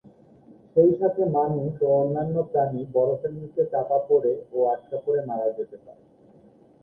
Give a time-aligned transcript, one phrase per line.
[0.73, 6.03] সেইসাথে মানুষ ও অন্যান্য প্রাণী বরফের নিচে চাপা পড়ে ও আটকা পড়ে মারা যেতে পারে।